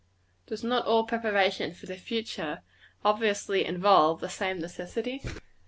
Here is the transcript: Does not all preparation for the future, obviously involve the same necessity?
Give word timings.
Does 0.47 0.63
not 0.63 0.87
all 0.87 1.03
preparation 1.05 1.75
for 1.75 1.85
the 1.85 1.95
future, 1.95 2.63
obviously 3.05 3.63
involve 3.63 4.19
the 4.19 4.29
same 4.29 4.57
necessity? 4.57 5.21